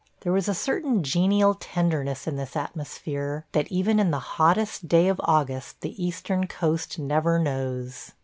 [0.21, 5.07] There was a certain genial tenderness in this atmosphere that even in the hottest day
[5.07, 8.13] of August the eastern coast never knows.